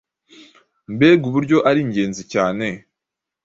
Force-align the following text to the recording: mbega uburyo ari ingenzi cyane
mbega 0.93 1.23
uburyo 1.29 1.57
ari 1.69 1.79
ingenzi 1.85 2.23
cyane 2.33 2.67